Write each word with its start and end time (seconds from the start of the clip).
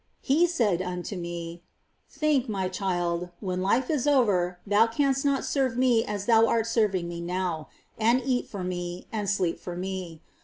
He 0.23 0.47
said 0.47 0.81
unto 0.81 1.15
me:" 1.15 1.61
Think, 2.09 2.49
My 2.49 2.69
child, 2.69 3.29
when 3.39 3.61
life 3.61 3.87
is 3.91 4.07
over, 4.07 4.57
thou 4.65 4.87
canst 4.87 5.23
not 5.23 5.45
serve 5.45 5.77
Me 5.77 6.03
as 6.03 6.25
thou 6.25 6.47
art 6.47 6.65
serving 6.65 7.07
Me 7.07 7.21
now, 7.21 7.67
and 7.99 8.19
eat 8.25 8.47
for 8.47 8.63
Me, 8.63 9.05
and 9.13 9.29
sleep 9.29 9.59
for 9.59 9.75
Me. 9.75 10.19